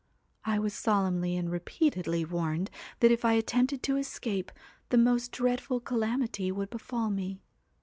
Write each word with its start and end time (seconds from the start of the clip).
I 0.45 0.57
was 0.57 0.73
solemnly 0.73 1.37
and 1.37 1.49
WHITE 1.49 1.53
repeatedly 1.53 2.25
warned 2.25 2.71
that 3.01 3.11
if 3.11 3.23
I 3.23 3.33
attempted 3.33 3.83
to 3.83 3.97
escape, 3.97 4.47
CAT 4.47 4.57
the 4.89 4.97
most 4.97 5.31
dreadful 5.31 5.79
calamity 5.79 6.51
would 6.51 6.71
befall 6.71 7.11
me. 7.11 7.43